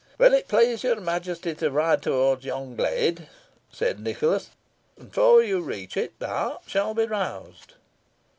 [0.17, 3.27] "Will it please your Majesty to ride towards yon glade?"
[3.71, 4.49] said Nicholas,
[4.97, 7.75] "and, before you reach it, the hart shall be roused."